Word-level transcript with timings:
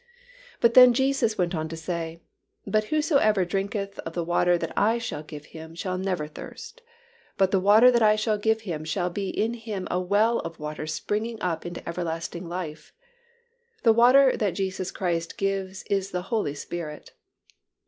But 0.61 0.73
then 0.73 0.95
Jesus 0.95 1.37
went 1.37 1.53
on 1.53 1.69
to 1.69 1.77
say, 1.77 2.23
"But 2.65 2.85
whosoever 2.85 3.45
drinketh 3.45 3.99
of 3.99 4.13
the 4.13 4.23
water 4.23 4.57
that 4.57 4.73
I 4.75 4.97
shall 4.97 5.21
give 5.21 5.45
him 5.53 5.75
shall 5.75 5.99
never 5.99 6.25
thirst, 6.25 6.81
but 7.37 7.51
the 7.51 7.59
water 7.59 7.91
that 7.91 8.01
I 8.01 8.15
shall 8.15 8.39
give 8.39 8.61
him 8.61 8.83
shall 8.83 9.11
be 9.11 9.29
in 9.29 9.53
him 9.53 9.87
a 9.91 9.99
well 10.01 10.39
of 10.39 10.57
water 10.57 10.87
springing 10.87 11.39
up 11.39 11.67
into 11.67 11.87
everlasting 11.87 12.49
life." 12.49 12.93
The 13.83 13.93
water 13.93 14.35
that 14.37 14.55
Jesus 14.55 14.89
Christ 14.89 15.37
gives 15.37 15.83
is 15.83 16.09
the 16.09 16.23
Holy 16.33 16.55
Spirit. 16.55 17.11